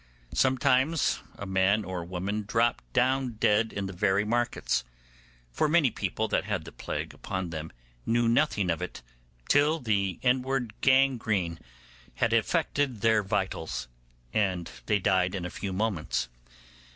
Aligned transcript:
Sometimes 0.33 1.19
a 1.35 1.45
man 1.45 1.85
or 1.85 2.03
woman 2.03 2.41
dropped 2.41 2.91
down 2.91 3.33
dead 3.33 3.71
in 3.71 3.85
the 3.85 3.93
very 3.93 4.25
markets, 4.25 4.83
for 5.51 5.67
many 5.69 5.91
people 5.91 6.27
that 6.27 6.43
had 6.43 6.65
the 6.65 6.71
plague 6.71 7.13
upon 7.13 7.51
them 7.51 7.71
knew 8.03 8.27
nothing 8.27 8.71
of 8.71 8.81
it 8.81 9.03
till 9.47 9.79
the 9.79 10.17
inward 10.23 10.73
gangrene 10.81 11.59
had 12.15 12.33
affected 12.33 13.01
their 13.01 13.21
vitals, 13.21 13.87
and 14.33 14.71
they 14.87 14.97
died 14.97 15.35
in 15.35 15.45
a 15.45 15.51
few 15.51 15.71
moments. 15.71 16.29